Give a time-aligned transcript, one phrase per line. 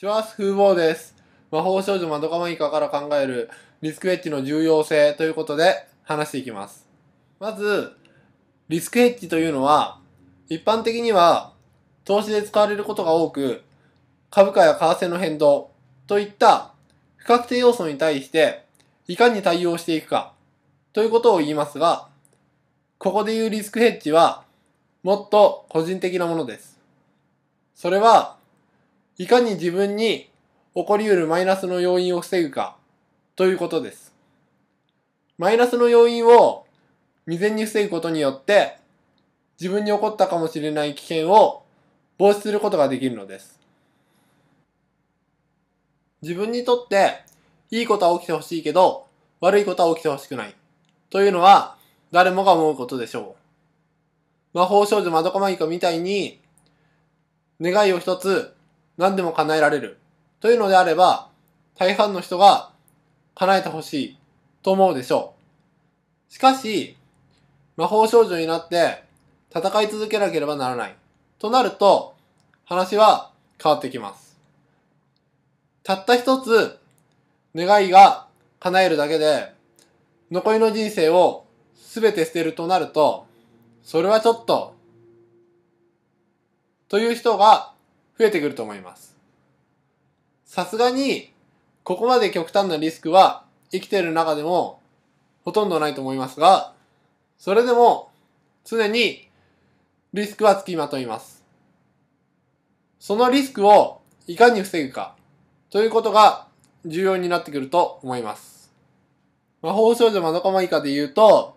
[0.00, 1.16] シュワース風貌です。
[1.50, 3.50] 魔法少女まどかまいかから考える
[3.80, 6.86] リスクヘッジの重要性ということで話していきます。
[7.40, 7.96] まず、
[8.68, 9.98] リスクヘッジというのは、
[10.48, 11.52] 一般的には
[12.04, 13.64] 投資で使われることが多く、
[14.30, 15.72] 株価や為替の変動
[16.06, 16.74] といった
[17.16, 18.66] 不確定要素に対して
[19.08, 20.32] いかに対応していくか
[20.92, 22.06] ということを言いますが、
[22.98, 24.44] ここで言うリスクヘッジは
[25.02, 26.78] もっと個人的なものです。
[27.74, 28.37] それは、
[29.18, 30.30] いかに自分に
[30.76, 32.76] 起こり得るマイナスの要因を防ぐか
[33.34, 34.14] ということです。
[35.38, 36.66] マイナスの要因を
[37.26, 38.78] 未然に防ぐことによって
[39.60, 41.64] 自分に起こったかもしれない危険を
[42.16, 43.58] 防止することができるのです。
[46.22, 47.24] 自分にとって
[47.72, 49.06] いいことは起きてほしいけど
[49.40, 50.54] 悪いことは起きてほしくない
[51.10, 51.76] というのは
[52.12, 53.34] 誰もが思うことでしょ
[54.54, 54.58] う。
[54.58, 56.40] 魔法少女まどかまいかみたいに
[57.60, 58.54] 願いを一つ
[58.98, 59.98] 何でも叶えられる
[60.40, 61.28] というのであれば
[61.76, 62.70] 大半の人が
[63.34, 64.18] 叶えてほしい
[64.62, 65.34] と思うでしょ
[66.28, 66.32] う。
[66.32, 66.96] しかし
[67.76, 69.04] 魔法少女になって
[69.54, 70.96] 戦い続けなければならない
[71.38, 72.14] となると
[72.64, 73.30] 話は
[73.62, 74.36] 変わってきます。
[75.84, 76.78] たった一つ
[77.54, 78.26] 願いが
[78.60, 79.52] 叶えるだけで
[80.30, 83.26] 残りの人生を全て捨てるとなると
[83.82, 84.74] それはちょっと
[86.88, 87.72] という人が
[88.18, 89.16] 増えてくると思います。
[90.44, 91.32] さすがに
[91.84, 94.80] ここまで極端なリスクは生きている中でも
[95.44, 96.72] ほとんどないと思いますが
[97.38, 98.10] それでも
[98.64, 99.28] 常に
[100.12, 101.44] リスクはつきまといます。
[102.98, 105.14] そのリスクをいかに防ぐか
[105.70, 106.46] ということが
[106.84, 108.72] 重要になってくると思います。
[109.62, 111.56] 魔法少女まどかまいかで言うと、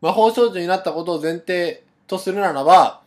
[0.00, 3.00] 魔法少女になったことを前提とするならば、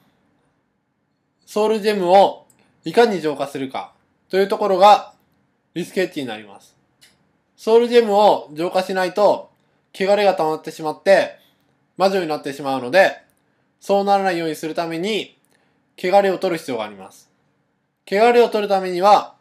[1.46, 2.45] ソウルジェムを
[2.86, 3.94] いかに浄化するか
[4.30, 5.14] というところが
[5.74, 6.76] リスケッチになります。
[7.58, 9.50] ソウルジェムを浄化しないと、
[9.94, 11.40] 汚れが溜まってしまって、
[11.98, 13.22] 魔女になってしまうので、
[13.80, 15.38] そうならないようにするために、
[15.98, 17.32] 汚れを取る必要があります。
[18.06, 19.36] 汚れを取るためには、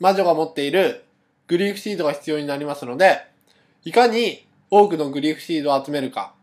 [0.00, 1.04] 魔女が持っている
[1.46, 3.22] グリーフシードが必要になりますので、
[3.84, 6.34] いかに多くのグリーフシードを集めるか、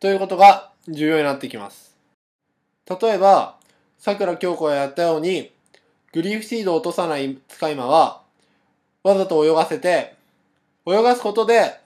[0.00, 1.96] ということが重要になってきます。
[2.88, 3.56] 例えば、
[3.98, 5.52] 桜京子がやったように、
[6.16, 8.22] グリーフシードを落とさない使い魔は、
[9.02, 10.14] わざと泳がせて、
[10.86, 11.78] 泳がすことで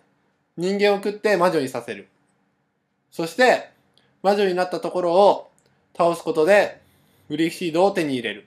[0.56, 2.06] 人間を食って魔女にさせる。
[3.10, 3.70] そして、
[4.22, 5.50] 魔女になったところを
[5.98, 6.80] 倒すことで、
[7.28, 8.46] グリーフシードを手に入れる。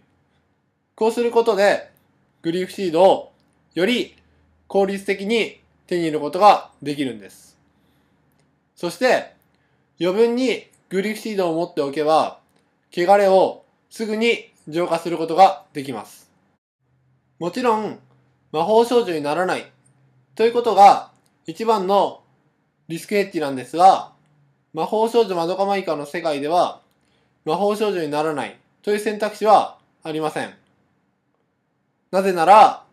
[0.95, 1.89] こうすることで、
[2.43, 3.33] グリーフシードを
[3.73, 4.15] より
[4.69, 7.57] 効率的に手に入れることができるんです。
[8.77, 9.33] そして、
[9.99, 12.39] 余分にグリーフシードを持っておけば、
[12.89, 16.31] 汚れをすぐに浄化することができます。
[17.39, 17.99] もちろん、
[18.51, 19.71] 魔法少女にならない
[20.35, 21.11] ということが
[21.45, 22.21] 一番の
[22.87, 24.11] リスクヘッジなんですが、
[24.73, 26.81] 魔法少女まどかまいかの世界では、
[27.45, 30.53] 魔法少女にならないという選択肢はありません。
[32.11, 32.83] なぜなら、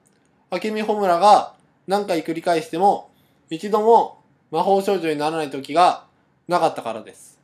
[0.51, 1.55] 明美穂村が
[1.87, 3.11] 何回繰り返しても、
[3.49, 6.05] 一度も魔法少女にならない時が
[6.49, 7.39] なかったからです。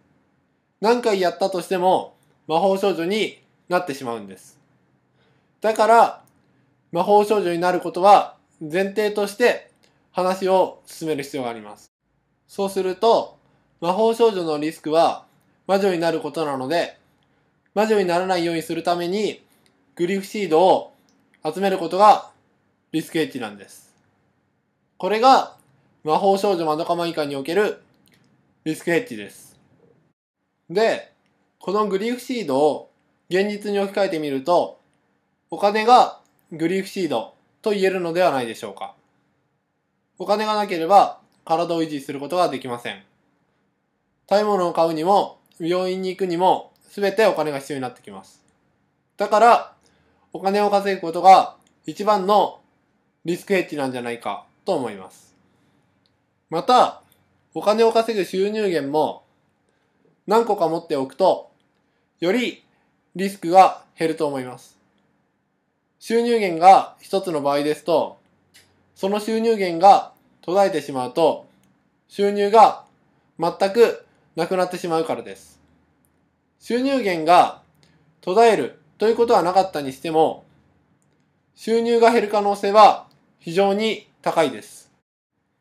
[0.81, 2.17] 何回やったとしても、
[2.49, 4.59] 魔法少女になってしまうんです。
[5.61, 6.23] だから、
[6.93, 9.71] 魔法少女になることは前提として
[10.13, 11.91] 話を進める必要があります。
[12.47, 13.39] そうすると、
[13.81, 15.27] 魔法少女のリスクは
[15.67, 16.97] 魔女になることなので、
[17.75, 19.43] 魔女にならないようにするために、
[19.97, 20.93] グリフシードを
[21.45, 22.31] 集めることが
[22.93, 23.95] リスクヘッジなんです。
[24.97, 25.57] これが
[26.05, 27.83] 魔法少女まどかまいかにおける
[28.65, 29.59] リスクヘッジです。
[30.71, 31.13] で、
[31.59, 32.86] このグリフシードを
[33.29, 34.81] 現実に置き換えてみると、
[35.51, 36.21] お金が
[36.53, 38.95] グリーフシードと言えるのではないでしょうか。
[40.19, 43.03] お金がなければ体を維持することができません。
[44.29, 48.43] 食べ物を買うにも、病院に行くにも、すべてお金が必要になってきます。
[49.17, 49.73] だから、
[50.33, 51.57] お金を稼ぐことが
[51.87, 52.61] 一番の
[53.25, 55.35] リスクヘッジなんじゃないかと思います。
[56.51, 57.03] また、
[57.55, 59.25] お金を稼ぐ収入源も
[60.27, 61.51] 何個か持っておくと、
[62.21, 62.65] より
[63.17, 64.77] リスクが減ると思います。
[65.99, 68.19] 収入源が一つの場合ですと、
[68.95, 71.47] その収入源が途絶えてしまうと、
[72.09, 72.85] 収入が
[73.39, 74.05] 全く
[74.37, 75.59] なくなってしまうからです。
[76.61, 77.63] 収入源が
[78.21, 80.45] 途絶えるということはなかったにしても、
[81.55, 83.07] 収入が減る可能性は
[83.39, 84.93] 非常に高いです。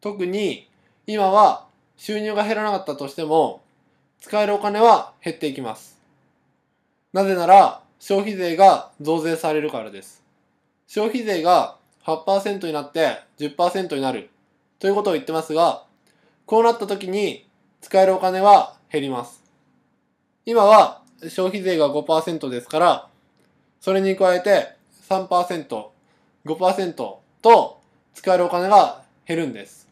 [0.01, 0.69] 特に
[1.07, 3.61] 今は収入が減らなかったとしても、
[4.19, 5.94] 使えるお金は減っていきます。
[7.15, 10.21] なぜなら消費税が増税されるからです。
[10.85, 14.29] 消費税が8%になって10%になる
[14.79, 15.85] ということを言ってますが、
[16.45, 17.47] こうなった時に
[17.79, 19.41] 使えるお金は減ります。
[20.45, 23.07] 今は消費税が5%ですから、
[23.79, 24.75] それに加えて
[25.07, 25.85] 3%、
[26.45, 26.93] 5%
[27.41, 27.81] と
[28.13, 29.87] 使えるお金が減るんです。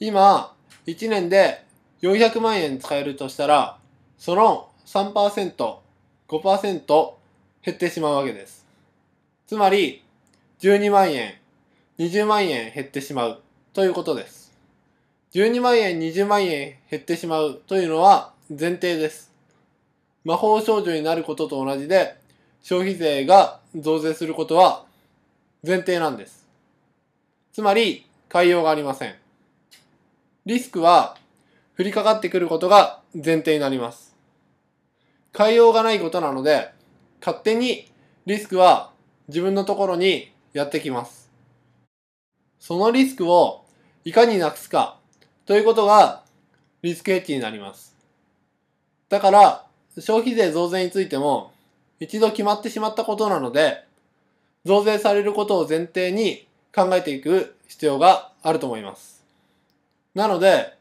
[0.00, 0.54] 今、
[0.86, 1.66] 1年で
[2.00, 3.76] 400万円使えるとしたら、
[4.16, 5.83] その3%、
[6.28, 7.14] 5%
[7.62, 8.66] 減ってしまうわけです。
[9.46, 10.02] つまり、
[10.60, 11.34] 12万円、
[11.98, 13.42] 20万円減ってしまう
[13.72, 14.52] ということです。
[15.34, 19.32] 12万円、20万円減ってしまうというのは前提です。
[20.24, 22.16] 魔法少女になることと同じで、
[22.62, 24.84] 消費税が増税することは
[25.66, 26.46] 前提なんです。
[27.52, 29.14] つまり、変えようがありません。
[30.46, 31.16] リスクは
[31.78, 34.03] 降りかかってくることが前提になります。
[35.36, 36.70] 変えようがないことなので、
[37.20, 37.90] 勝手に
[38.26, 38.92] リスクは
[39.28, 41.30] 自分のところにやってきます。
[42.60, 43.64] そのリスクを
[44.04, 44.98] いかになくすか
[45.44, 46.22] ということが
[46.82, 47.96] リスクヘッジになります。
[49.08, 49.66] だから、
[49.98, 51.52] 消費税増税についても
[51.98, 53.84] 一度決まってしまったことなので、
[54.64, 59.24] 増税されることを前提に考えていく必要があると思います。
[60.14, 60.76] なので、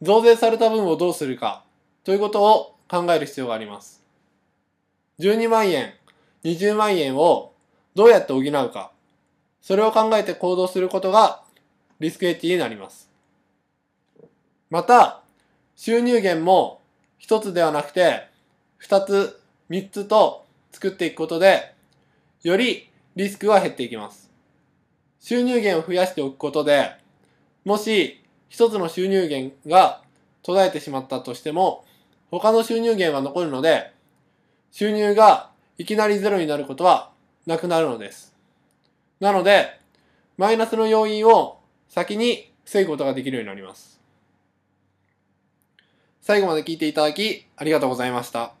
[0.00, 1.64] 増税された分をどうするか
[2.04, 3.97] ということを考える必要があります。
[5.20, 5.94] 12万円、
[6.44, 7.52] 20万円を
[7.94, 8.92] どうやって補うか、
[9.60, 11.42] それを考えて行動することが
[11.98, 13.10] リスクエッジになります。
[14.70, 15.22] また、
[15.74, 16.80] 収入源も
[17.18, 18.28] 一つではなくて、
[18.76, 21.74] 二つ、三つと作っていくことで、
[22.42, 24.30] よりリスクは減っていきます。
[25.18, 26.92] 収入源を増やしておくことで、
[27.64, 30.00] もし一つの収入源が
[30.42, 31.84] 途絶えてしまったとしても、
[32.30, 33.97] 他の収入源は残るので、
[34.70, 37.10] 収入がいきなりゼロになることは
[37.46, 38.34] なくなるのです。
[39.20, 39.78] なので、
[40.36, 44.00] マイナスの要因を先に防ぐことができるようになります。
[46.20, 48.57] 最後まで聞いていただきありがとうございました。